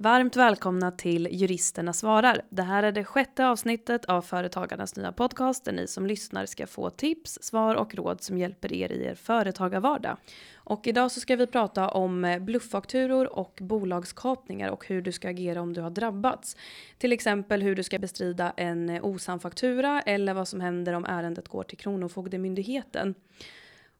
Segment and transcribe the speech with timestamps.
[0.00, 2.42] Varmt välkomna till Juristerna svarar.
[2.50, 6.66] Det här är det sjätte avsnittet av Företagarnas nya podcast där ni som lyssnar ska
[6.66, 10.16] få tips, svar och råd som hjälper er i er företagarvardag.
[10.54, 15.28] Och idag så ska vi prata om eh, blufffakturor och bolagskapningar och hur du ska
[15.28, 16.56] agera om du har drabbats.
[16.98, 21.04] Till exempel hur du ska bestrida en eh, osann faktura eller vad som händer om
[21.04, 23.14] ärendet går till Kronofogdemyndigheten.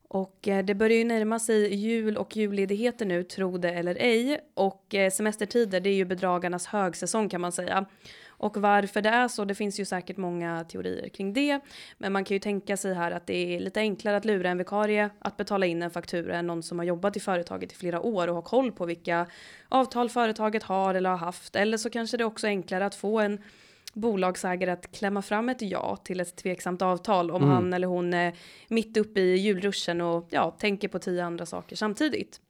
[0.08, 4.40] Och eh, det börjar ju närma sig jul och julledigheter nu, tro det eller ej.
[4.54, 7.86] Och eh, semestertider, det är ju bedragarnas högsäsong kan man säga.
[8.28, 11.60] Och varför det är så, det finns ju säkert många teorier kring det.
[11.98, 14.58] Men man kan ju tänka sig här att det är lite enklare att lura en
[14.58, 18.00] vikarie att betala in en faktura än någon som har jobbat i företaget i flera
[18.00, 19.26] år och har koll på vilka
[19.68, 21.56] avtal företaget har eller har haft.
[21.56, 23.38] Eller så kanske det också är enklare att få en
[23.94, 27.54] bolagsägare att klämma fram ett ja till ett tveksamt avtal om mm.
[27.54, 28.34] han eller hon är
[28.68, 32.40] mitt uppe i julruschen och ja, tänker på tio andra saker samtidigt.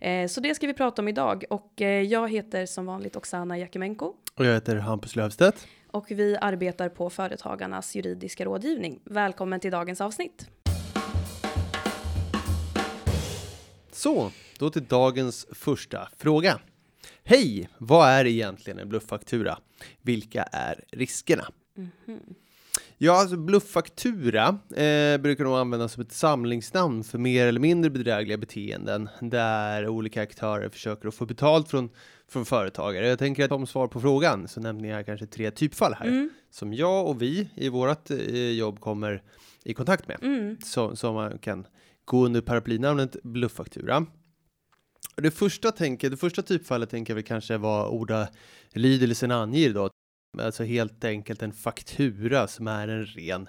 [0.00, 3.58] Eh, så det ska vi prata om idag och eh, jag heter som vanligt Oksana
[3.58, 4.14] Jakimenko.
[4.34, 5.66] Och jag heter Hampus Löfstedt.
[5.90, 9.00] Och vi arbetar på Företagarnas juridiska rådgivning.
[9.04, 10.46] Välkommen till dagens avsnitt.
[13.92, 16.60] Så, då till dagens första fråga.
[17.24, 17.68] Hej!
[17.78, 19.58] Vad är egentligen en blufffaktura?
[20.02, 21.44] Vilka är riskerna?
[21.76, 22.34] Mm -hmm.
[22.98, 28.38] Ja, alltså blufffaktura eh, brukar nog användas som ett samlingsnamn för mer eller mindre bedrägliga
[28.38, 31.90] beteenden där olika aktörer försöker att få betalt från,
[32.28, 33.08] från företagare.
[33.08, 36.30] Jag tänker att om svar på frågan så nämner jag kanske tre typfall här mm.
[36.50, 39.22] som jag och vi i vårt eh, jobb kommer
[39.64, 40.56] i kontakt med mm.
[40.64, 41.66] som, som man kan
[42.04, 44.06] gå under paraplynamnet blufffaktura.
[45.16, 49.90] Det första, tänker, det första typfallet tänker vi kanske vad ordalydelsen anger då.
[50.38, 53.48] Alltså helt enkelt en faktura som är en ren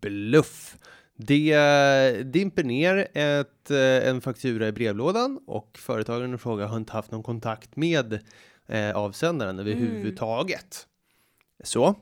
[0.00, 0.76] bluff.
[1.16, 3.70] Det dimper ner ett,
[4.04, 8.20] en faktura i brevlådan och företagaren i fråga har inte haft någon kontakt med
[8.66, 10.86] eh, avsändaren överhuvudtaget.
[10.86, 11.64] Mm.
[11.64, 11.94] Så.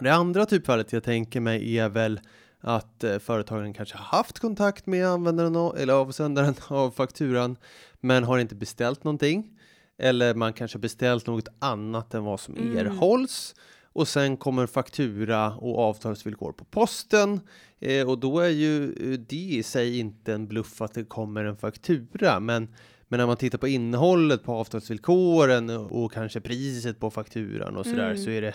[0.00, 2.20] Det andra typfallet jag tänker mig är väl
[2.66, 7.56] att eh, företagaren kanske haft kontakt med användaren eller avsändaren av fakturan
[8.00, 9.50] men har inte beställt någonting.
[9.98, 12.78] Eller man kanske beställt något annat än vad som mm.
[12.78, 13.54] erhålls.
[13.92, 17.40] Och sen kommer faktura och avtalsvillkor på posten.
[17.80, 21.44] Eh, och då är ju eh, det i sig inte en bluff att det kommer
[21.44, 22.40] en faktura.
[22.40, 22.68] Men,
[23.08, 28.10] men när man tittar på innehållet på avtalsvillkoren och kanske priset på fakturan och sådär
[28.10, 28.24] mm.
[28.24, 28.54] så är det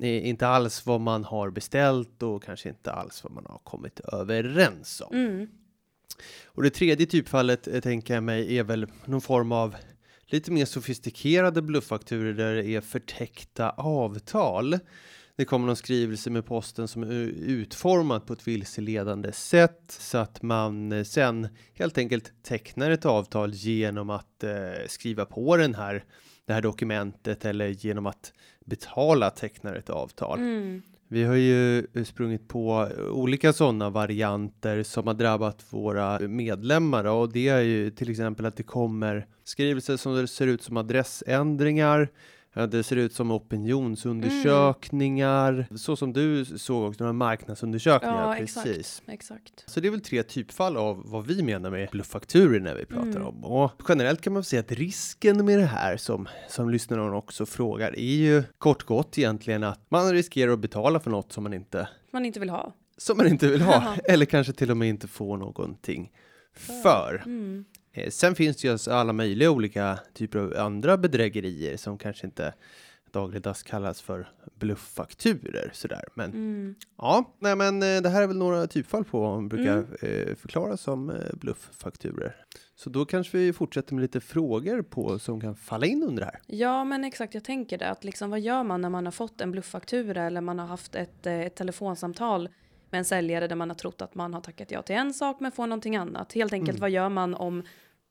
[0.00, 5.02] inte alls vad man har beställt och kanske inte alls vad man har kommit överens
[5.06, 5.16] om.
[5.16, 5.48] Mm.
[6.44, 9.76] Och det tredje typfallet eh, tänker jag mig är väl någon form av
[10.26, 14.78] lite mer sofistikerade blufffakturer där det är förtäckta avtal.
[15.36, 17.12] Det kommer någon skrivelse med posten som är
[17.46, 23.52] utformat på ett vilseledande sätt så att man eh, sen helt enkelt tecknar ett avtal
[23.52, 26.04] genom att eh, skriva på den här
[26.46, 28.32] det här dokumentet eller genom att
[28.64, 30.38] betala tecknar ett avtal.
[30.38, 30.82] Mm.
[31.08, 37.48] Vi har ju sprungit på olika sådana varianter som har drabbat våra medlemmar och det
[37.48, 42.08] är ju till exempel att det kommer skrivelser som ser ut som adressändringar
[42.54, 45.78] det ser ut som opinionsundersökningar, mm.
[45.78, 48.28] så som du såg också, några marknadsundersökningar.
[48.28, 49.02] Ja, precis.
[49.06, 49.64] Exakt, exakt.
[49.66, 53.08] Så det är väl tre typfall av vad vi menar med blufffakturer när vi pratar
[53.08, 53.26] mm.
[53.26, 53.44] om.
[53.44, 57.98] Och generellt kan man säga att risken med det här som, som lyssnaren också frågar
[57.98, 61.88] är ju kort gott egentligen att man riskerar att betala för något som man inte
[62.12, 62.72] man inte vill ha.
[62.96, 66.12] Som man inte vill ha, eller kanske till och med inte får någonting
[66.54, 67.22] för.
[67.24, 67.64] Mm.
[67.92, 72.26] Eh, sen finns det ju alltså alla möjliga olika typer av andra bedrägerier som kanske
[72.26, 72.54] inte
[73.12, 76.04] dagligdags kallas för blufffakturer sådär.
[76.14, 76.74] Men mm.
[76.98, 80.28] ja, nej, men eh, det här är väl några typfall på vad man brukar mm.
[80.28, 82.36] eh, förklara som eh, blufffakturer.
[82.74, 86.26] Så då kanske vi fortsätter med lite frågor på som kan falla in under det
[86.26, 86.40] här.
[86.46, 87.34] Ja, men exakt.
[87.34, 90.40] Jag tänker det att liksom vad gör man när man har fått en blufffaktura eller
[90.40, 92.48] man har haft ett, ett telefonsamtal
[92.92, 95.40] med en säljare där man har trott att man har tackat ja till en sak
[95.40, 96.32] men får någonting annat.
[96.32, 96.80] Helt enkelt, mm.
[96.80, 97.62] vad gör man om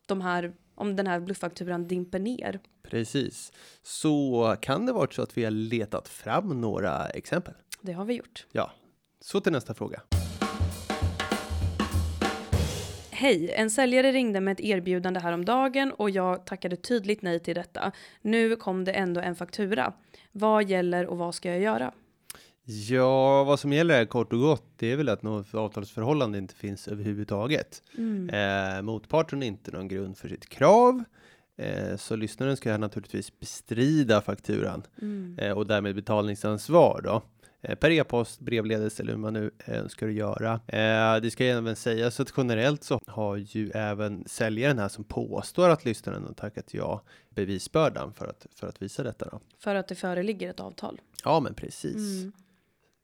[0.05, 2.59] de här om den här blufffakturan dimper ner.
[2.83, 3.51] Precis.
[3.83, 7.53] Så kan det vara så att vi har letat fram några exempel?
[7.81, 8.45] Det har vi gjort.
[8.51, 8.71] Ja.
[9.19, 10.01] Så till nästa fråga.
[13.09, 17.91] Hej, en säljare ringde med ett erbjudande häromdagen och jag tackade tydligt nej till detta.
[18.21, 19.93] Nu kom det ändå en faktura.
[20.31, 21.93] Vad gäller och vad ska jag göra?
[22.65, 26.87] Ja, vad som gäller kort och gott, det är väl att något avtalsförhållande inte finns
[26.87, 27.83] överhuvudtaget.
[27.97, 28.29] Mm.
[28.29, 31.03] Eh, motparten har inte någon grund för sitt krav.
[31.57, 35.39] Eh, så lyssnaren ska naturligtvis bestrida fakturan mm.
[35.39, 37.21] eh, och därmed betalningsansvar då.
[37.61, 40.53] Eh, per e-post, brevledes eller hur man nu önskar göra.
[40.53, 45.69] Eh, det ska även sägas att generellt så har ju även säljaren här som påstår
[45.69, 49.39] att lyssnaren har tackat ja bevisbördan för att för att visa detta då.
[49.59, 51.01] För att det föreligger ett avtal.
[51.23, 52.21] Ja, men precis.
[52.21, 52.31] Mm.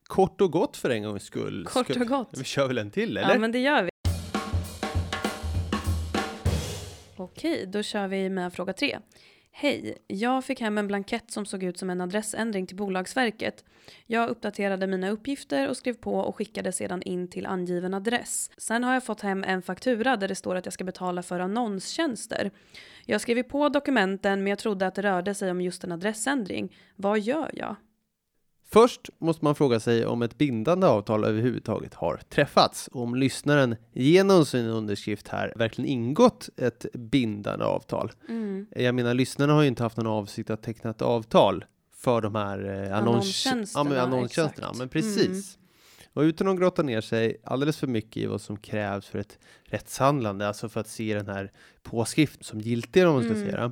[0.07, 1.65] Kort och gott för en gångs skull.
[1.65, 2.29] Kort och gott.
[2.37, 3.33] Vi kör väl en till eller?
[3.33, 3.89] Ja, men det gör vi.
[7.17, 8.99] Okej, då kör vi med fråga tre.
[9.51, 13.65] Hej, jag fick hem en blankett som såg ut som en adressändring till Bolagsverket.
[14.05, 18.51] Jag uppdaterade mina uppgifter och skrev på och skickade sedan in till angiven adress.
[18.57, 21.39] Sen har jag fått hem en faktura där det står att jag ska betala för
[21.39, 22.51] annonstjänster.
[23.05, 26.75] Jag skrev på dokumenten men jag trodde att det rörde sig om just en adressändring.
[26.95, 27.75] Vad gör jag?
[28.69, 33.75] Först måste man fråga sig om ett bindande avtal överhuvudtaget har träffats och om lyssnaren
[33.93, 38.11] genom sin underskrift här verkligen ingått ett bindande avtal.
[38.29, 38.67] Mm.
[38.75, 41.65] Jag menar, lyssnarna har ju inte haft någon avsikt att teckna ett avtal
[41.95, 44.67] för de här eh, annons Annonstjänsterna, ja, annonstjänsterna.
[44.67, 44.77] Mm.
[44.77, 45.57] Men precis.
[46.13, 49.39] Och utan att grotta ner sig alldeles för mycket i vad som krävs för ett
[49.63, 51.51] rättshandlande, alltså för att se den här
[51.83, 53.45] påskriften som giltig om man ska Mm.
[53.49, 53.71] säga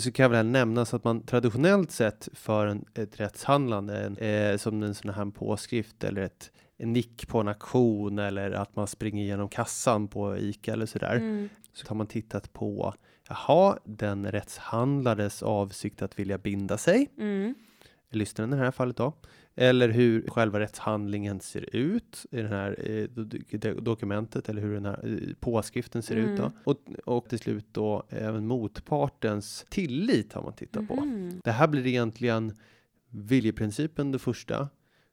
[0.00, 4.82] så kan väl nämnas att man traditionellt sett för en, ett rättshandlande, en, eh, som
[4.82, 9.24] en sån här påskrift eller ett en nick på en auktion eller att man springer
[9.24, 11.16] igenom kassan på ICA eller sådär.
[11.16, 11.48] Mm.
[11.72, 12.94] Så har man tittat på,
[13.28, 17.54] jaha, den rättshandlades avsikt att vilja binda sig, Mm.
[18.10, 19.12] lyssnaren i det här fallet då,
[19.56, 24.74] eller hur själva rättshandlingen ser ut i det här eh, do- do- dokumentet eller hur
[24.74, 26.42] den här eh, påskriften ser ut då.
[26.44, 26.52] Mm.
[26.64, 30.94] Och, och till slut då även motpartens tillit har man tittat på.
[30.96, 31.40] Mhm.
[31.44, 32.52] Det här blir egentligen
[33.10, 34.68] viljeprincipen det första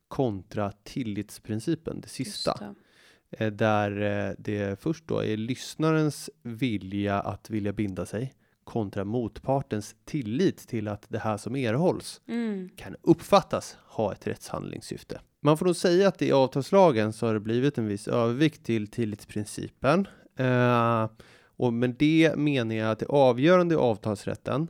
[0.08, 2.58] kontra tillitsprincipen det sista.
[2.60, 3.46] Det.
[3.46, 9.96] Eh, Där eh, det först då är lyssnarens vilja att vilja binda sig kontra motpartens
[10.06, 12.70] tillit till att det här som erhålls Mm.
[12.76, 15.22] kan uppfattas ha ett rättshandlingssyfte.
[15.42, 18.88] Man får nog säga att i avtalslagen så har det blivit en viss övervikt till
[18.88, 20.08] tillitsprincipen.
[20.38, 21.10] Eh,
[21.58, 24.68] och med det menar jag att det avgörande i avtalsrätten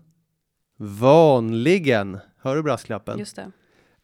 [0.78, 3.18] vanligen, hör du brasklappen?
[3.18, 3.52] Det.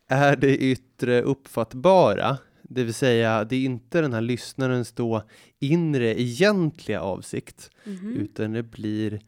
[0.07, 5.23] är det yttre uppfattbara, det vill säga det är inte den här lyssnarens då
[5.59, 8.13] inre egentliga avsikt, Mhm.
[8.17, 9.19] utan det blir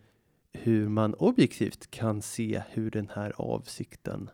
[0.54, 4.30] hur man objektivt kan se hur den här avsikten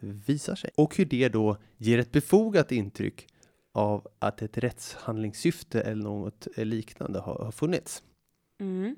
[0.00, 3.26] visar sig och hur det då ger ett befogat intryck
[3.72, 8.02] av att ett rättshandlingssyfte eller något liknande har, har funnits.
[8.60, 8.96] Mm.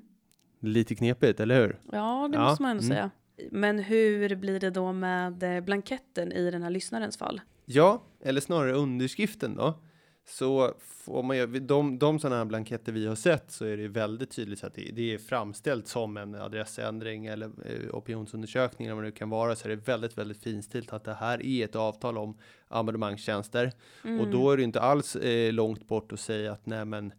[0.59, 1.79] Lite knepigt, eller hur?
[1.91, 2.95] Ja, det Ja, måste man ändå mm.
[2.95, 3.11] säga.
[3.51, 7.41] Men hur blir det då med eh, blanketten i den här lyssnarens fall?
[7.65, 9.79] Ja, eller snarare underskriften då.
[10.29, 13.87] Så får man ju, de, de sådana här blanketter vi har sett så är det
[13.87, 19.03] väldigt tydligt att det, det är framställt som en adressändring eller eh, opinionsundersökning eller vad
[19.03, 22.17] det kan vara så är det väldigt, väldigt finstilt att det här är ett avtal
[22.17, 22.37] om
[22.67, 23.71] abonnemangstjänster
[24.03, 24.19] Mm.
[24.19, 27.13] och då är det inte alls eh, långt bort att säga att nej men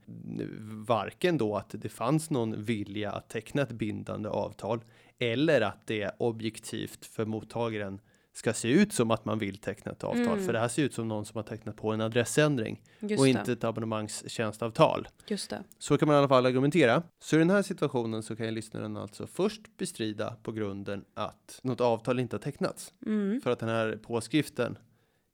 [0.86, 4.80] varken då att det fanns någon vilja att teckna ett bindande avtal
[5.18, 8.00] eller att det objektivt för mottagaren
[8.38, 10.26] ska se ut som att man vill teckna ett avtal.
[10.26, 10.44] Mm.
[10.44, 13.24] För det här ser ut som någon som har tecknat på en adressändring Just och
[13.24, 13.30] det.
[13.30, 15.08] inte ett abonnemangstjänstavtal.
[15.26, 15.62] Just det.
[15.78, 17.02] Så kan man i alla fall argumentera.
[17.20, 21.60] Så i den här situationen så kan ju lyssnaren alltså först bestrida på grunden att
[21.62, 22.92] något avtal inte har tecknats.
[23.06, 23.40] Mm.
[23.40, 24.78] För att den här påskriften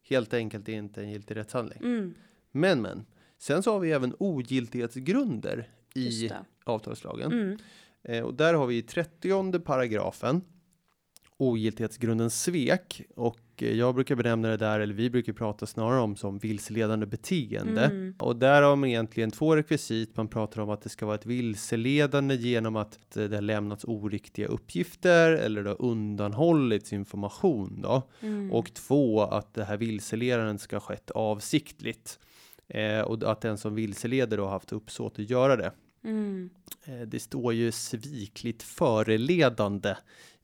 [0.09, 1.79] helt enkelt är inte en giltig rättshandling.
[1.83, 2.15] Mm.
[2.51, 3.07] Men men,
[3.39, 6.31] sen så har vi även ogiltighetsgrunder i
[6.65, 7.33] avtalslagen.
[7.33, 7.59] Mm.
[8.03, 10.43] Eh, och där har vi i 30 paragrafen
[11.37, 16.17] ogiltighetsgrunden svek och eh, jag brukar benämna det där, eller vi brukar prata snarare om
[16.17, 17.85] som vilseledande beteende.
[17.85, 18.15] Mm.
[18.19, 20.17] Och där har man egentligen två rekvisit.
[20.17, 23.85] Man pratar om att det ska vara ett vilseledande genom att eh, det har lämnats
[23.85, 28.03] oriktiga uppgifter eller det har undanhållits information då.
[28.21, 28.53] Mm.
[28.53, 32.19] Och två, att det här vilseledandet ska ha skett avsiktligt.
[32.69, 35.73] Eh, och att den som vilseleder då har haft uppsåt att göra det.
[36.05, 36.51] Mm.
[36.85, 39.97] Eh, Det står ju svikligt föreledande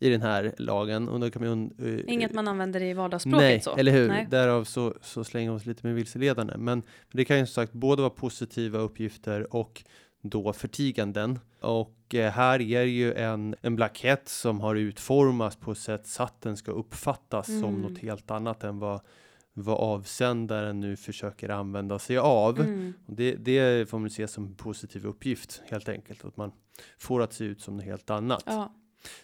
[0.02, 3.40] i den här lagen och då kan man ju, eh, Inget man använder i vardagsspråket
[3.40, 3.76] Nej, så.
[3.76, 4.08] eller hur?
[4.08, 4.26] Nej.
[4.30, 6.54] Därav så, så slänger vi oss lite med vilseledande.
[6.56, 9.84] Men det kan ju som sagt både vara positiva uppgifter och
[10.22, 11.38] då förtiganden.
[11.60, 16.22] Och eh, här är ju en, en blankett som har utformats på ett sätt så
[16.22, 17.80] att den ska uppfattas som Mm.
[17.80, 19.00] något helt annat än vad,
[19.52, 22.60] vad avsändaren nu försöker använda sig av.
[22.60, 22.92] Mm.
[23.06, 26.24] Det, det får man se som en positiv uppgift helt enkelt.
[26.24, 26.52] Att man
[26.98, 28.42] får att se ut som något helt annat.
[28.46, 28.74] Ja.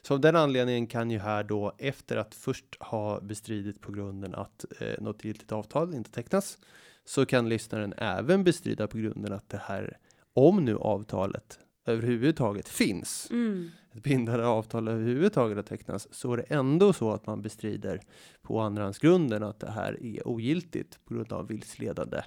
[0.02, 4.34] Så av den anledningen kan ju här då efter att först ha bestridit på grunden
[4.34, 6.58] att eh, något giltigt avtal inte tecknas
[7.04, 9.98] så kan lyssnaren även bestrida på grunden att det här
[10.34, 13.70] om nu avtalet överhuvudtaget finns Mm.
[13.92, 18.00] ett bindande avtal överhuvudtaget har tecknats så är det ändå så att man bestrider
[18.42, 22.22] på andrahandsgrunden att det här är ogiltigt på grund av vilseledande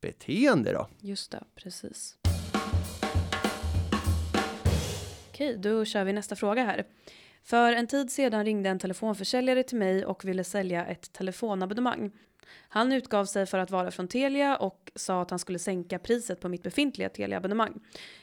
[0.00, 0.86] beteende då.
[1.00, 2.16] Just det, precis.
[5.40, 6.84] Okej, då kör vi nästa fråga här.
[7.42, 12.12] För en tid sedan ringde en telefonförsäljare till mig och ville sälja ett telefonabonnemang.
[12.68, 16.40] Han utgav sig för att vara från Telia och sa att han skulle sänka priset
[16.40, 17.80] på mitt befintliga Telia-abonnemang.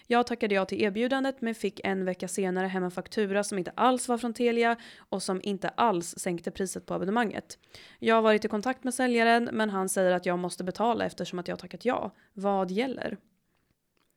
[0.07, 3.71] Jag tackade ja till erbjudandet men fick en vecka senare hem en faktura som inte
[3.75, 4.75] alls var från Telia
[5.09, 7.57] och som inte alls sänkte priset på abonnemanget.
[7.99, 11.39] Jag har varit i kontakt med säljaren men han säger att jag måste betala eftersom
[11.39, 12.11] att jag tackat ja.
[12.33, 13.17] Vad gäller?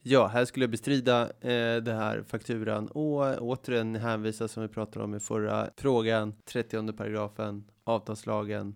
[0.02, 5.04] Ja, här skulle jag bestrida eh, det här fakturan och återigen hänvisa som vi pratade
[5.04, 8.74] om i förra frågan, 30 paragrafen, avtalslagen,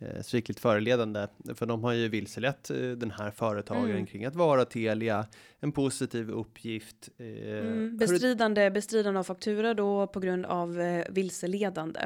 [0.00, 4.06] eh, svikligt föreledande, för de har ju vilselett eh, den här företagaren Mm.
[4.06, 5.26] kring att vara Telia,
[5.60, 7.08] en positiv uppgift.
[7.18, 12.00] Eh, Mm, bestridande, bestridande av faktura då på grund av eh, vilseledande.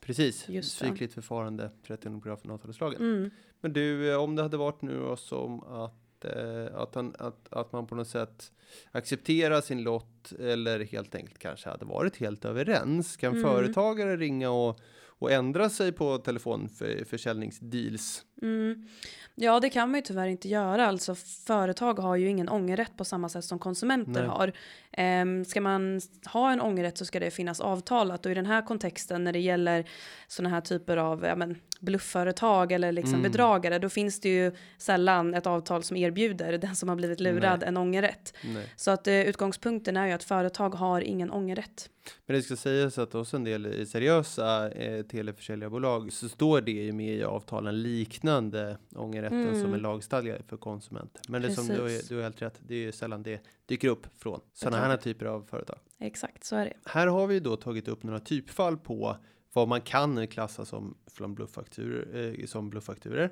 [0.00, 0.86] Precis, Just det.
[0.86, 3.00] svikligt förfarande, 30 paragrafen avtalslagen.
[3.02, 3.30] Mm.
[3.60, 7.52] Men du, eh, om det hade varit nu då som att, eh, att, han, att,
[7.52, 8.52] att man på något sätt
[8.92, 13.16] accepterar sin lott eller helt enkelt kanske hade varit helt överens.
[13.16, 13.42] Kan Mm.
[13.42, 18.24] företagare ringa och, och ändra sig på telefonförsäljningsdeals?
[18.42, 18.88] Mm.
[19.34, 20.86] Ja, det kan man ju tyvärr inte göra.
[20.86, 21.14] Alltså,
[21.46, 24.26] företag har ju ingen ångerrätt på samma sätt som konsumenter Nej.
[24.26, 24.52] har.
[24.92, 26.00] Ehm, ska man
[26.32, 29.38] ha en ångerrätt så ska det finnas avtalat och i den här kontexten när det
[29.38, 29.84] gäller
[30.28, 33.30] sådana här typer av ja, men, bluffföretag eller liksom Mm.
[33.32, 37.58] bedragare, då finns det ju sällan ett avtal som erbjuder den som har blivit lurad
[37.60, 37.68] Nej.
[37.68, 38.34] en ångerrätt.
[38.44, 38.72] Nej.
[38.76, 41.90] Så att eh, utgångspunkten är ju att företag har ingen ångerrätt.
[42.26, 46.92] Men det ska sägas att hos en del seriösa eh, teleförsäljarbolag så står det ju
[46.92, 49.62] med i avtalen liknande ångerrätten Mm.
[49.62, 51.22] som är lagstadgad för konsumenter.
[51.28, 52.08] Men det är som du, Precis.
[52.08, 55.04] du har helt rätt, det är ju sällan det dyker upp från sådana här Beklagligt.
[55.18, 55.78] typer av företag.
[55.98, 56.72] Exakt, så är det.
[56.84, 59.16] Här har vi då tagit upp några typfall på
[59.52, 63.24] vad man kan klassa som från blufffakturor, eh, som blufffakturor.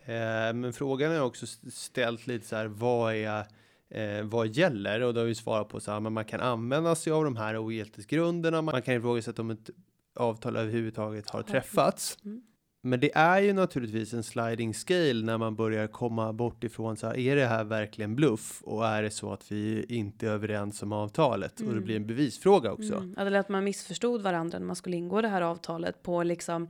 [0.00, 3.44] Eh, men frågan är också st- ställt lite så här, vad är
[3.92, 6.94] Eh, vad gäller och då har vi svarat på så här, men man kan använda
[6.94, 8.62] sig av de här ogiltighetsgrunderna.
[8.62, 9.70] Man kan ifrågasätta om ett
[10.14, 12.18] avtal överhuvudtaget Har träffats.
[12.24, 12.42] Mm.
[12.82, 17.06] Men det är ju naturligtvis en sliding scale när man börjar komma bort ifrån så
[17.06, 18.62] här, är det här verkligen bluff?
[18.62, 21.60] Och är det så att vi inte är överens om avtalet?
[21.60, 21.84] Och det Mm.
[21.84, 22.94] blir en bevisfråga också.
[22.94, 23.14] Mm.
[23.18, 26.68] Eller att man missförstod varandra när man skulle ingå det här avtalet på liksom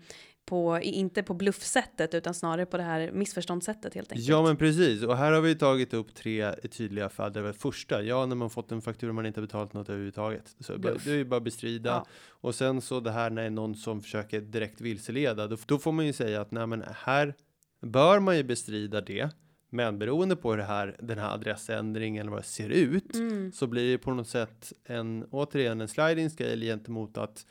[0.51, 4.29] på, inte på bluffsättet utan snarare på det här missförståndssättet helt enkelt.
[4.29, 7.33] Ja men precis och här har vi tagit upp tre tydliga fall.
[7.33, 10.55] Det var första, ja när man fått en faktura man inte betalat något överhuvudtaget.
[10.61, 11.05] Så Bluff.
[11.05, 11.91] det är ju bara bestrida.
[11.91, 12.07] Ja.
[12.29, 15.47] Och sen så det här när någon som försöker direkt vilseleda.
[15.47, 17.35] Då, då får man ju säga att nej men här
[17.83, 19.31] bör man ju bestrida det.
[19.73, 23.15] Men beroende på hur det här, den här adressändringen eller vad det ser ut.
[23.15, 23.53] Mm.
[23.53, 27.47] Så blir det på något sätt en, återigen en sliding scale gentemot att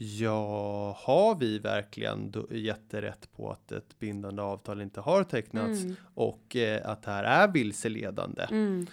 [0.00, 5.96] Ja, har vi verkligen gett rätt på att ett bindande avtal inte har tecknats Mm.
[6.14, 8.42] och eh, att det här är vilseledande?
[8.50, 8.86] Mm.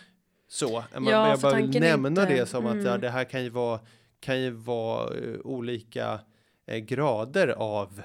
[0.47, 2.85] Så, man, Ja, jag bara vill nämna inte- det som att mm.
[2.85, 3.79] ja, det här kan ju vara,
[4.19, 6.19] kan ju vara eh, olika
[6.65, 8.01] eh, grader av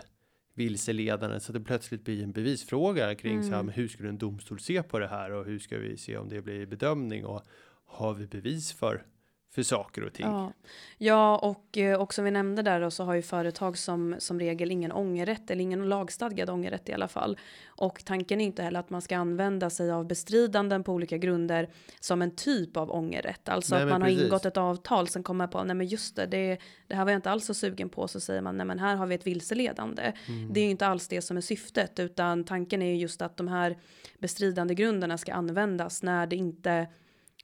[0.54, 3.66] vilseledande så att det plötsligt blir en bevisfråga kring så här, Mm.
[3.66, 6.28] men hur skulle en domstol se på det här och hur ska vi se om
[6.28, 7.42] det blir bedömning och
[7.86, 9.02] har vi bevis för
[9.50, 10.26] för saker och ting?
[10.26, 10.52] Ja.
[10.98, 14.40] ja, och eh, och som vi nämnde där då, så har ju företag som, som
[14.40, 17.38] regel ingen ångerrätt eller ingen lagstadgad ångerrätt i alla fall.
[17.66, 21.70] Och tanken är inte heller att man ska använda sig av bestridanden på olika grunder
[22.00, 23.48] som en typ av ångerrätt.
[23.48, 24.24] Alltså Nej, att man har precis.
[24.24, 27.18] ingått ett avtal sen kommer på, nej men just det, det, det här var jag
[27.18, 30.12] inte alls så sugen på, så säger man, nej men här har vi ett vilseledande.
[30.28, 30.52] Mm.
[30.52, 33.36] Det är ju inte alls det som är syftet, utan tanken är ju just att
[33.36, 33.78] de här
[34.18, 36.86] bestridande grunderna ska användas när det inte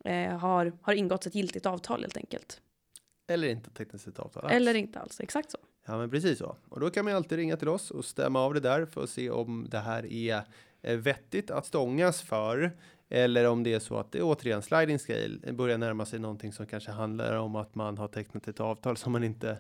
[0.06, 2.60] eh, har, har ingått ett giltigt avtal helt enkelt.
[3.28, 4.52] Eller inte tecknat ett avtal alls.
[4.54, 5.58] Eller inte alls, exakt så.
[5.86, 6.56] Ja, men precis så.
[6.68, 9.10] Och då kan man alltid ringa till oss och stämma av det där för att
[9.10, 10.42] se om det här är
[10.82, 12.76] eh, vettigt att stångas för.
[13.08, 16.52] Eller om det är så att det är återigen sliding scale börjar närma sig någonting
[16.52, 19.58] som kanske handlar om att man har tecknat ett avtal som man inte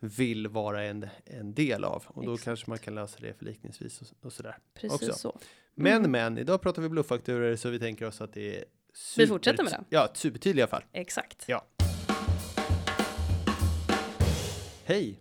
[0.00, 2.04] vill vara en, en del av.
[2.06, 2.44] Och då Exakt.
[2.44, 4.56] kanske man kan lösa det förlikningsvis och, och sådär.
[4.74, 5.12] Precis Också.
[5.12, 5.38] så.
[5.74, 6.10] Men, Mm.
[6.10, 8.64] men, idag pratar vi blufffakturor så vi tänker oss att det
[9.16, 9.84] är Vi fortsätter med det.
[9.88, 10.82] Ja, supertydliga fall.
[10.92, 11.44] Exakt.
[11.48, 11.64] Ja.
[14.84, 15.20] Hej!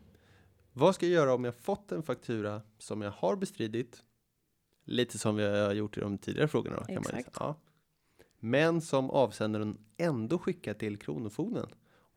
[0.73, 4.03] Vad ska jag göra om jag fått en faktura som jag har bestridit?
[4.85, 6.75] Lite som vi har gjort i de tidigare frågorna.
[6.75, 7.03] Då, kan man.
[7.05, 7.37] Exakt.
[7.39, 7.55] Ja.
[8.39, 11.67] Men som avsändaren ändå skickar till Kronofogden.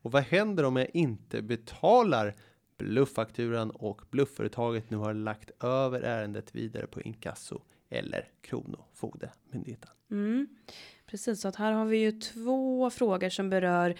[0.01, 2.35] Och vad händer om jag inte betalar
[2.77, 9.89] blufffakturan och bluffföretaget nu har lagt över ärendet vidare på inkasso eller Kronofogdemyndigheten.
[10.11, 10.47] Mm.
[11.05, 13.95] Precis, så att här har vi ju två frågor som berör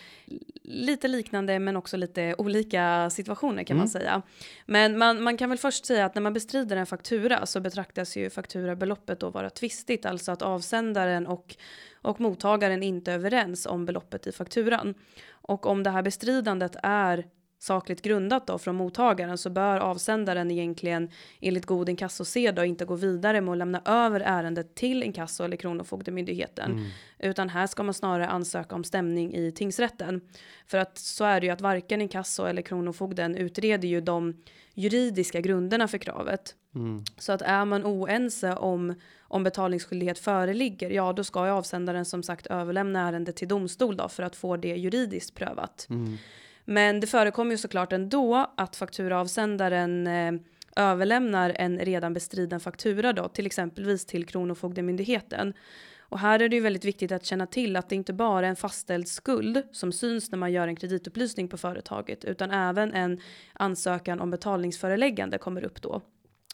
[0.63, 3.81] lite liknande men också lite olika situationer kan mm.
[3.81, 4.21] man säga.
[4.65, 8.17] Men man, man kan väl först säga att när man bestrider en faktura så betraktas
[8.17, 11.55] ju fakturabeloppet då vara tvistigt, alltså att avsändaren och,
[12.01, 14.93] och mottagaren inte är överens om beloppet i fakturan.
[15.29, 17.25] Och om det här bestridandet är
[17.59, 21.09] sakligt grundat då från mottagaren så bör avsändaren egentligen
[21.41, 25.57] enligt god inkassosed då inte gå vidare med att lämna över ärendet till inkasso eller
[25.57, 26.85] kronofogdemyndigheten mm.
[27.19, 30.21] utan här ska man snarare ansöka om stämning i tingsrätten
[30.65, 35.41] för att så är det ju att varken inkasso eller kronofogden utreder ju de juridiska
[35.41, 37.03] grunderna för kravet mm.
[37.17, 42.23] så att är man oense om om betalningsskyldighet föreligger ja då ska ju avsändaren som
[42.23, 45.87] sagt överlämna ärendet till domstol då för att få det juridiskt prövat.
[45.89, 46.17] Mm.
[46.65, 50.33] Men det förekommer ju såklart ändå att fakturaavsändaren eh,
[50.75, 55.53] överlämnar en redan bestriden faktura då, till exempelvis till Kronofogdemyndigheten.
[55.99, 58.49] Och här är det ju väldigt viktigt att känna till att det inte bara är
[58.49, 63.19] en fastställd skuld som syns när man gör en kreditupplysning på företaget, utan även en
[63.53, 66.01] ansökan om betalningsföreläggande kommer upp då.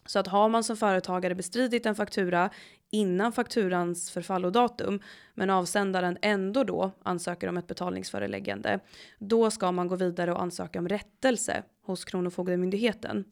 [0.06, 2.50] Så att har man som företagare bestridit en faktura
[2.92, 5.00] innan fakturans förfallodatum
[5.34, 8.80] men avsändaren ändå då ansöker om ett betalningsföreläggande
[9.20, 13.26] då ska man gå vidare och ansöka om rättelse hos Kronofogdemyndigheten.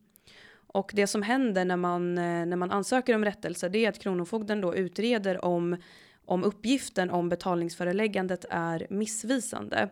[0.73, 3.99] Och det som händer när man, eh, när man ansöker om rättelse det är att
[3.99, 5.77] Kronofogden då utreder om,
[6.25, 9.89] om uppgiften om betalningsföreläggandet är missvisande.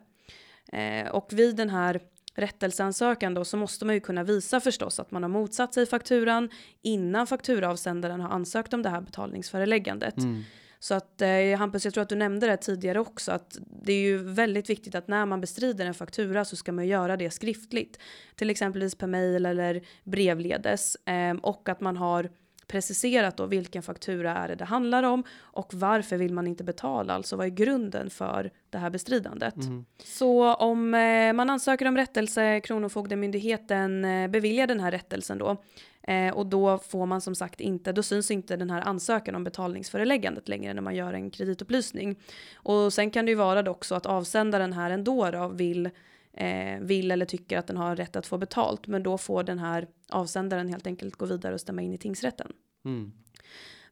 [0.71, 2.01] Eh, och vid den här
[2.41, 6.49] rättelseansökan då så måste man ju kunna visa förstås att man har motsatt sig fakturan
[6.81, 10.17] innan fakturaavsändaren har ansökt om det här betalningsföreläggandet.
[10.17, 10.43] Mm.
[10.79, 14.01] Så att eh, Hampus, jag tror att du nämnde det tidigare också att det är
[14.01, 17.99] ju väldigt viktigt att när man bestrider en faktura så ska man göra det skriftligt.
[18.35, 22.29] Till exempelvis per mail eller brevledes eh, och att man har
[22.71, 27.13] preciserat då vilken faktura är det det handlar om och varför vill man inte betala,
[27.13, 29.55] alltså vad är grunden för det här bestridandet.
[29.55, 29.85] Mm.
[30.03, 35.57] Så om eh, man ansöker om rättelse, Kronofogdemyndigheten eh, beviljar den här rättelsen då
[36.03, 39.43] eh, och då får man som sagt inte, då syns inte den här ansökan om
[39.43, 42.15] betalningsföreläggandet längre när man gör en kreditupplysning.
[42.55, 45.89] Och sen kan det ju vara dock så att avsändaren här ändå då vill
[46.33, 48.87] eh, vill eller tycker att den har rätt att få betalt.
[48.87, 52.53] Men då får den här avsändaren helt enkelt gå vidare och stämma in i tingsrätten.
[52.85, 53.11] Mm.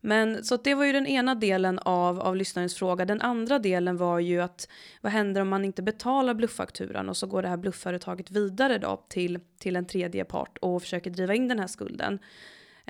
[0.01, 3.05] Men så det var ju den ena delen av, av lyssnarens fråga.
[3.05, 4.69] Den andra delen var ju att
[5.01, 9.05] vad händer om man inte betalar blufffakturan och så går det här bluffföretaget vidare då
[9.07, 12.19] till, till en tredje part och försöker driva in den här skulden.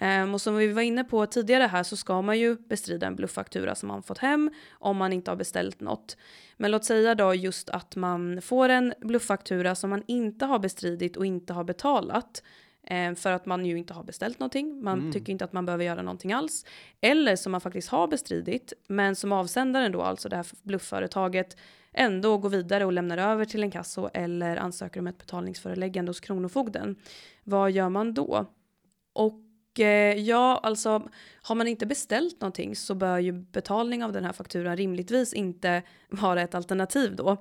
[0.02, 3.16] Um, och som vi var inne på tidigare här så ska man ju bestrida en
[3.16, 6.18] blufffaktura som man fått hem om man inte har beställt något.
[6.58, 11.18] Men låt säga då just att man får en blufffaktura som man inte har bestridit
[11.18, 12.44] och inte har betalat.
[12.92, 14.84] Um, för att man ju inte har beställt någonting.
[14.84, 15.12] Man mm.
[15.12, 16.65] tycker inte att man behöver göra någonting alls.
[17.02, 18.74] Eller som man faktiskt har bestridit.
[18.88, 21.58] Men som avsändaren då, alltså det här bluffföretaget,
[21.94, 26.20] ändå går vidare och lämnar över till en kasso eller ansöker om ett betalningsföreläggande hos
[26.20, 26.96] Kronofogden.
[27.44, 28.46] Vad gör man då?
[29.13, 29.49] Och Eh,
[29.80, 31.10] Eh, ja, alltså
[31.42, 35.84] har man inte beställt någonting så bör ju betalning av den här fakturan rimligtvis inte
[36.10, 37.32] vara ett alternativ då.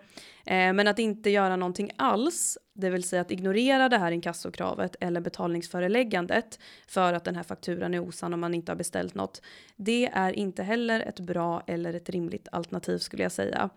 [0.46, 4.96] Eh, men att inte göra någonting alls, det vill säga att ignorera det här inkassokravet
[5.00, 9.42] eller betalningsföreläggandet för att den här fakturan är osann om man inte har beställt något.
[9.76, 13.70] Det är inte heller ett bra eller ett rimligt alternativ skulle jag säga.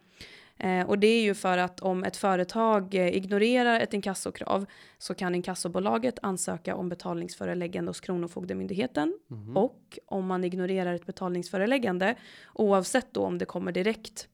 [0.63, 4.65] Eh, och det är ju för att om ett företag eh, ignorerar ett inkassokrav
[4.97, 9.19] så kan inkassobolaget ansöka om betalningsföreläggande hos Kronofogdemyndigheten.
[9.31, 9.57] Mm.
[9.57, 12.15] Och om man ignorerar ett betalningsföreläggande,
[12.53, 14.27] oavsett då om det kommer direkt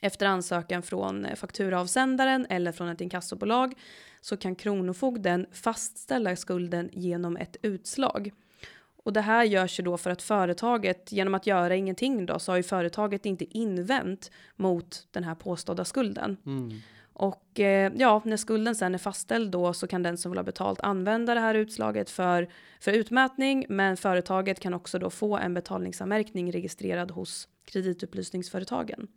[0.00, 3.74] efter ansökan från eh, fakturaavsändaren eller från ett inkassobolag
[4.20, 8.32] så kan Kronofogden fastställa skulden genom ett utslag.
[9.06, 12.52] Och det här görs ju då för att företaget, genom att göra ingenting då, så
[12.52, 16.36] har ju företaget inte invänt mot den här påstådda skulden.
[16.46, 16.80] Mm.
[17.12, 20.44] Och eh, ja, när skulden sen är fastställd då så kan den som vill ha
[20.44, 22.48] betalt använda det här utslaget för,
[22.80, 29.08] för utmätning, men företaget kan också då få en betalningsanmärkning registrerad hos kreditupplysningsföretagen.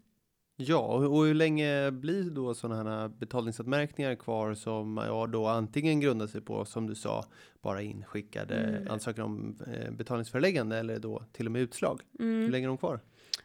[0.61, 6.27] Ja, och hur länge blir då sådana här betalningsanmärkningar kvar som ja, då antingen grundar
[6.27, 7.25] sig på, som du sa,
[7.61, 8.91] bara inskickade mm.
[8.91, 12.01] ansökan om eh, betalningsföreläggande eller då till och med utslag?
[12.19, 12.41] Mm.
[12.41, 12.99] Hur länge är de kvar?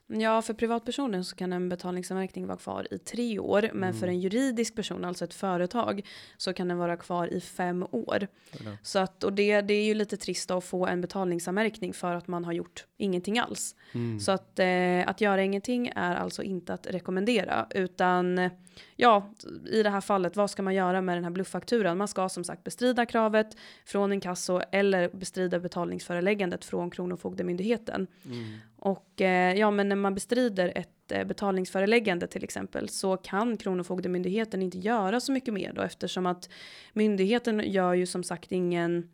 [0.07, 4.01] Ja, för privatpersoner så kan en betalningsanmärkning vara kvar i tre år, men Mm.
[4.01, 6.03] för en juridisk person, alltså ett företag,
[6.37, 8.27] så kan den vara kvar i fem år.
[8.65, 8.71] Ja.
[8.83, 12.29] Så att, och det, det är ju lite trist att få en betalningsanmärkning för att
[12.29, 13.75] man har gjort ingenting alls.
[13.95, 14.21] Mm.
[14.21, 18.51] Så att, eh, att göra ingenting är alltså inte att rekommendera, utan
[18.97, 19.33] ja,
[19.71, 21.99] i det här fallet, vad ska man göra med den här blufffakturan?
[21.99, 28.07] Man ska som sagt bestrida kravet från inkasso eller bestrida betalningsföreläggandet från Kronofogdemyndigheten.
[28.25, 28.45] Mm.
[28.85, 34.63] Och eh, ja, men när man bestrider ett eh, betalningsföreläggande till exempel så kan Kronofogdemyndigheten
[34.63, 36.49] inte göra så mycket mer då eftersom att
[36.93, 39.09] myndigheten gör ju som sagt ingen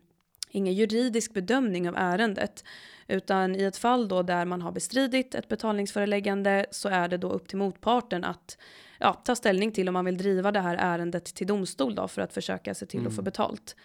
[0.49, 2.63] ingen juridisk bedömning av ärendet.
[3.07, 7.29] Utan i ett fall då där man har bestridit ett betalningsföreläggande så är det då
[7.29, 8.57] upp till motparten att
[8.99, 12.21] ja, ta ställning till om man vill driva det här ärendet till domstol då för
[12.21, 13.75] att försöka se till att få betalt.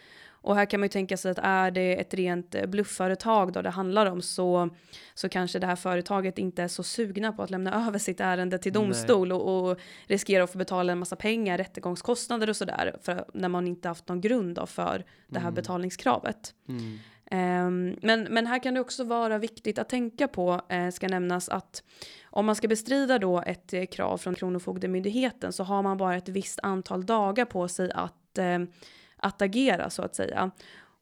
[0.46, 3.62] Och här kan man ju tänka sig att är det ett rent eh, bluffföretag då
[3.62, 4.68] det handlar om så,
[5.14, 8.58] så kanske det här företaget inte är så sugna på att lämna över sitt ärende
[8.58, 13.24] till domstol och, och riskera att få betala en massa pengar, rättegångskostnader och sådär för
[13.34, 16.54] när man inte haft någon grund då för det här betalningskravet.
[16.68, 16.98] Mm.
[17.30, 21.48] Ehm, men, men här kan det också vara viktigt att tänka på, eh, ska nämnas
[21.48, 21.82] att
[22.24, 26.28] om man ska bestrida då ett eh, krav från Kronofogdemyndigheten så har man bara ett
[26.28, 28.58] visst antal dagar på sig att, eh,
[29.16, 30.50] att agera så att säga.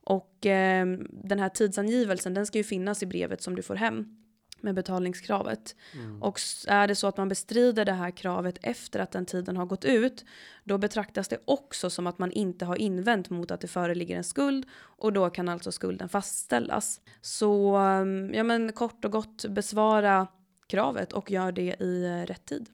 [0.05, 4.25] Och eh, den här tidsangivelsen den ska ju finnas i brevet som du får hem
[4.65, 5.77] med betalningskravet.
[5.95, 6.23] Mm.
[6.23, 9.67] Och är det så att man bestrider det här kravet efter att den tiden har
[9.67, 10.25] gått ut,
[10.65, 14.25] då betraktas det också som att man inte har invänt mot att det föreligger en
[14.25, 17.01] skuld och då kan alltså skulden fastställas.
[17.21, 20.27] Så um, ja, men kort och gott besvara
[20.67, 22.69] kravet och gör det i rätt tid.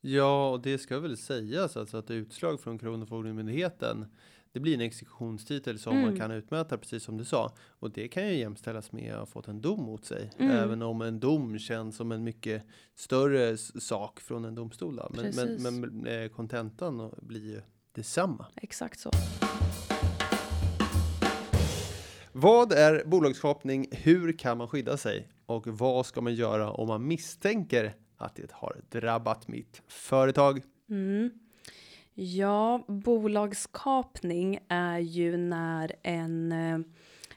[0.00, 4.06] Ja, och det ska väl sägas alltså att utslag från Kronofogdemyndigheten
[4.52, 6.04] det blir en exekutionstitel som Mm.
[6.08, 7.52] man kan utmäta precis som du sa.
[7.68, 10.30] Och det kan ju jämställas med att ha fått en dom mot sig.
[10.38, 10.56] Mm.
[10.56, 12.62] Även om en dom känns som en mycket
[12.94, 14.96] större sak från en domstol.
[14.96, 15.08] Då.
[15.14, 15.60] Men, Precis.
[15.62, 17.60] men, men eh, kontentan blir ju
[17.92, 18.46] detsamma.
[18.56, 19.10] Exakt så.
[22.32, 23.86] Vad är bolagskapning?
[23.90, 25.28] Hur kan man skydda sig?
[25.46, 30.62] Och vad ska man göra om man misstänker att det har drabbat mitt företag?
[30.90, 31.30] Mm.
[32.22, 36.78] Ja, bolagskapning är ju när en, eh,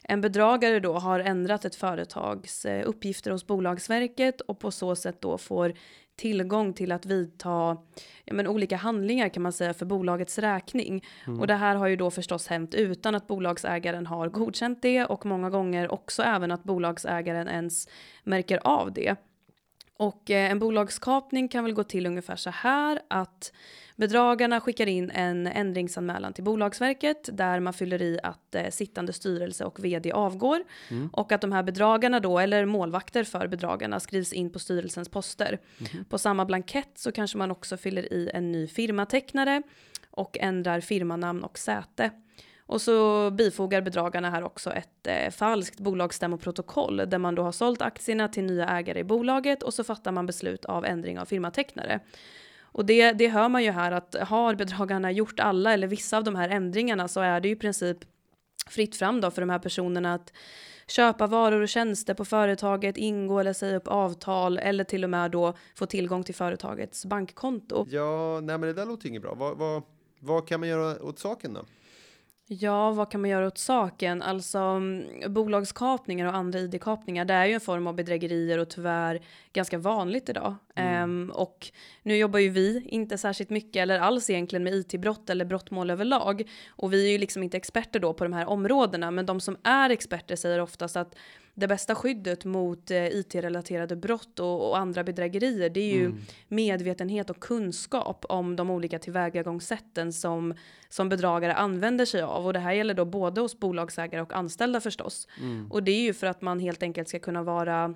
[0.03, 5.21] en bedragare då har ändrat ett företags eh, uppgifter hos Bolagsverket och på så sätt
[5.21, 5.73] då får
[6.15, 7.77] tillgång till att vidta
[8.25, 11.05] ja, men olika handlingar kan man säga för bolagets räkning.
[11.39, 15.25] Och det här har ju då förstås hänt utan att bolagsägaren har godkänt det och
[15.25, 17.87] många gånger också även att bolagsägaren ens
[18.23, 19.15] märker av det.
[19.97, 23.51] Och eh, en bolagskapning kan väl gå till ungefär så här att
[23.95, 29.65] bedragarna skickar in en ändringsanmälan till Bolagsverket där man fyller i att eh, sittande styrelse
[29.65, 30.63] och vd avgår
[31.11, 35.59] och att de här bedragarna då eller målvakter för bedragarna skrivs in på styrelsens poster.
[36.09, 39.61] På samma blankett så kanske man också fyller i en ny firmatecknare
[40.11, 42.11] och ändrar firmanamn och säte.
[42.65, 47.81] Och så bifogar bedragarna här också ett eh, falskt bolagsstämmoprotokoll där man då har sålt
[47.81, 51.99] aktierna till nya ägare i bolaget och så fattar man beslut av ändring av firmatecknare.
[52.73, 56.23] Och det, det hör man ju här att har bedragarna gjort alla eller vissa av
[56.23, 57.97] de här ändringarna så är det ju i princip
[58.69, 60.33] fritt fram då för de här personerna att
[60.87, 65.31] köpa varor och tjänster på företaget, ingå eller säga upp avtal eller till och med
[65.31, 67.85] då få tillgång till företagets bankkonto.
[67.89, 69.33] Ja, nej men det där låter inget bra.
[69.33, 69.83] Vad, vad,
[70.19, 71.61] vad kan man göra åt saken då?
[72.59, 74.21] Ja, vad kan man göra åt saken?
[74.21, 79.21] Alltså mm, bolagskapningar och andra id-kapningar, det är ju en form av bedrägerier och tyvärr
[79.53, 80.55] ganska vanligt idag.
[80.75, 81.71] Ehm, och
[82.03, 86.49] nu jobbar ju vi inte särskilt mycket eller alls egentligen med it-brott eller brottmål överlag.
[86.69, 89.57] Och vi är ju liksom inte experter då på de här områdena, men de som
[89.63, 91.15] är experter säger oftast att
[91.55, 96.17] det bästa skyddet mot eh, it-relaterade brott och, och andra bedrägerier, det är ju Mm.
[96.47, 100.53] medvetenhet och kunskap om de olika tillvägagångssätten som,
[100.89, 102.45] som bedragare använder sig av.
[102.45, 105.27] Och det här gäller då både hos bolagsägare och anställda förstås.
[105.41, 105.71] Mm.
[105.71, 107.93] Och det är ju för att man helt enkelt ska kunna vara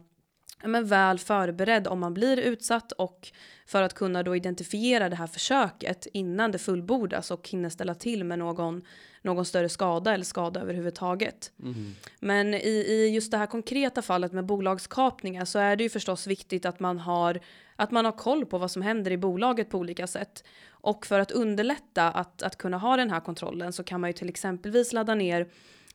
[0.64, 3.32] men väl förberedd om man blir utsatt och
[3.66, 8.24] för att kunna då identifiera det här försöket innan det fullbordas och hinner ställa till
[8.24, 8.82] med någon,
[9.22, 11.52] någon större skada eller skada överhuvudtaget.
[11.64, 11.96] Mm.
[12.20, 16.28] Men i, i just det här konkreta fallet med bolagskapningar så är det ju förstås
[16.28, 17.40] viktigt att man har
[17.80, 20.44] att man har koll på vad som händer i bolaget på olika sätt.
[20.70, 24.14] Och för att underlätta att, att kunna ha den här kontrollen så kan man ju
[24.14, 25.48] till exempelvis ladda ner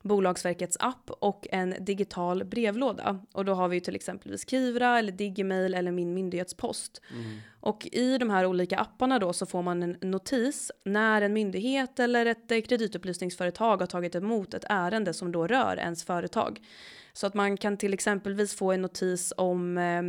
[0.03, 3.21] Bolagsverkets app och en digital brevlåda.
[3.33, 7.03] Och då har vi ju till exempelvis Kivra eller Digimail eller Min myndighetspost.
[7.11, 7.39] Mm.
[7.61, 12.01] Och i de här olika apparna då så får man en notis när en myndighet
[12.01, 16.61] eller ett kreditupplysningsföretag har tagit emot ett ärende som då rör ens företag.
[17.13, 20.03] Så att man kan till exempelvis få en notis om eh,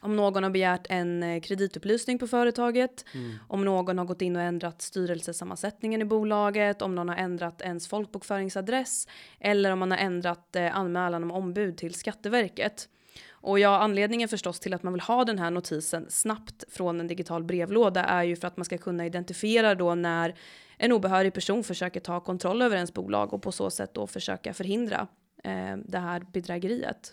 [0.00, 3.38] om någon har begärt en eh, kreditupplysning på företaget, Mm.
[3.48, 7.88] om någon har gått in och ändrat styrelsesammansättningen i bolaget, om någon har ändrat ens
[7.88, 9.08] folkbokföringsadress
[9.40, 12.88] eller om man har ändrat eh, anmälan om ombud till Skatteverket.
[13.30, 17.06] Och ja, anledningen förstås till att man vill ha den här notisen snabbt från en
[17.06, 20.34] digital brevlåda är ju för att man ska kunna identifiera då när
[20.76, 24.54] en obehörig person försöker ta kontroll över ens bolag och på så sätt då försöka
[24.54, 25.06] förhindra
[25.44, 27.12] eh, det här bedrägeriet.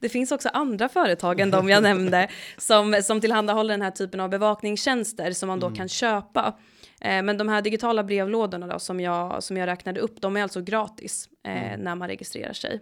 [0.00, 2.28] Det finns också andra företag än de jag nämnde
[2.58, 6.54] som, som tillhandahåller den här typen av bevakningstjänster som man då kan köpa.
[7.00, 10.42] Eh, men de här digitala brevlådorna då, som, jag, som jag räknade upp, de är
[10.42, 12.80] alltså gratis eh, när man registrerar sig.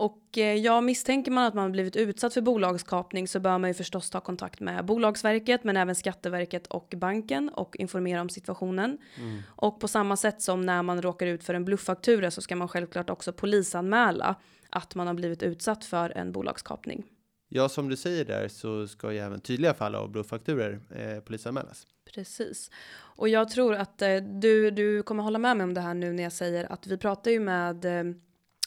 [0.00, 3.74] Och eh, ja, misstänker man att man blivit utsatt för bolagskapning så bör man ju
[3.74, 8.98] förstås ta kontakt med Bolagsverket men även Skatteverket och banken och informera om situationen.
[9.46, 12.68] Och på samma sätt som när man råkar ut för en blufffaktura så ska man
[12.68, 14.36] självklart också polisanmäla
[14.70, 17.04] att man har blivit utsatt för en bolagskapning.
[17.48, 21.86] Ja, som du säger där så ska ju även tydliga fall av blufffakturor eh, polisanmälas.
[22.14, 22.70] Precis.
[22.94, 26.12] Och jag tror att eh, du, du kommer hålla med mig om det här nu
[26.12, 28.14] när jag säger att vi pratar ju med eh,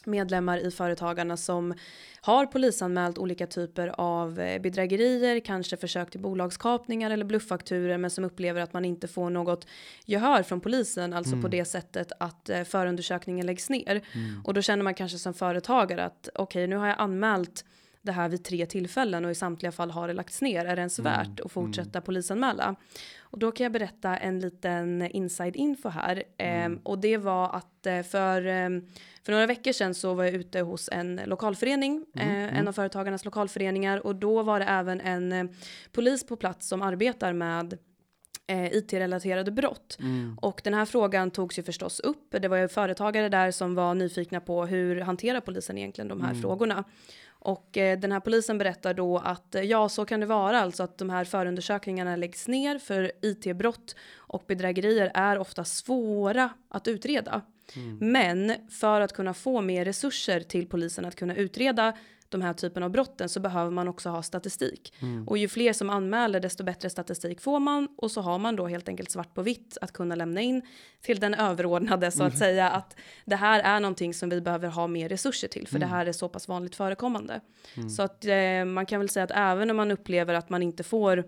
[0.06, 1.74] medlemmar i Företagarna som
[2.20, 8.24] har polisanmält olika typer av eh, bedrägerier, kanske försök till bolagskapningar eller blufffakturer men som
[8.24, 9.66] upplever att man inte får något
[10.04, 14.02] gehör från polisen, alltså på det sättet att eh, förundersökningen läggs ner.
[14.44, 17.64] Och då känner man kanske som företagare att okej, nu har jag anmält
[18.02, 20.64] det här vid tre tillfällen och i samtliga fall har det lagts ner.
[20.64, 22.76] Är det ens värt att fortsätta polisanmäla?
[23.20, 26.22] Och då kan jag berätta en liten inside info här.
[26.38, 28.86] Ehm, och det var att eh, för, ehm,
[29.24, 33.24] för några veckor sedan så var jag ute hos en lokalförening, eh, en av företagarnas
[33.24, 35.44] lokalföreningar och då var det även en eh,
[35.92, 37.78] polis på plats som arbetar med
[38.46, 39.98] eh, IT-relaterade brott.
[40.40, 42.34] Och den här frågan togs ju förstås upp.
[42.40, 46.34] Det var ju företagare där som var nyfikna på hur hanterar polisen egentligen de här
[46.34, 46.84] frågorna.
[47.44, 50.82] Och eh, den här polisen berättar då att eh, ja, så kan det vara, alltså
[50.82, 57.42] att de här förundersökningarna läggs ner för IT-brott och bedrägerier är ofta svåra att utreda.
[58.00, 61.92] Men för att kunna få mer resurser till polisen att kunna utreda
[62.32, 64.94] de här typen av brotten så behöver man också ha statistik.
[65.26, 68.66] Och ju fler som anmäler desto bättre statistik får man och så har man då
[68.66, 70.62] helt enkelt svart på vitt att kunna lämna in
[71.00, 74.86] till den överordnade så att säga att det här är någonting som vi behöver ha
[74.86, 77.40] mer resurser till för det här är så pass vanligt förekommande.
[77.96, 80.82] Så att eh, man kan väl säga att även om man upplever att man inte
[80.82, 81.24] får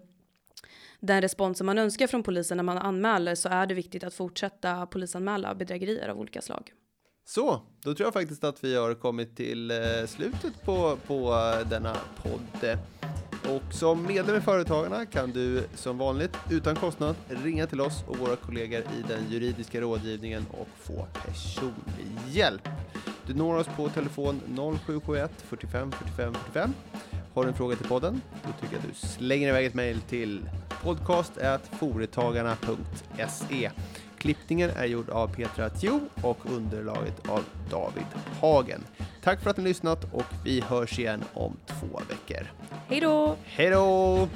[1.00, 4.14] den respons som man önskar från polisen när man anmäler så är det viktigt att
[4.14, 6.72] fortsätta polisanmäla bedrägerier av olika slag.
[7.26, 11.30] Så, då tror jag faktiskt att vi har kommit till eh, slutet på, på
[11.70, 12.78] denna podd.
[13.48, 18.18] Och som medlem i Företagarna kan du som vanligt utan kostnad ringa till oss och
[18.18, 22.68] våra kollegor i den juridiska rådgivningen och få personlig hjälp.
[23.26, 24.40] Du når oss på telefon
[24.86, 26.74] 0771 45 45 45.
[27.34, 28.20] Har du en fråga till podden?
[28.42, 30.48] Då tycker jag att du slänger iväg ett mejl till
[30.82, 33.70] podcast.foretagarna.se.
[34.24, 38.06] Klippningen är gjord av Petra Tjo och underlaget av David
[38.40, 38.84] Hagen.
[39.22, 42.46] Tack för att ni lyssnat och vi hörs igen om två veckor.
[42.88, 43.36] Hej då!
[43.44, 44.28] Hej då!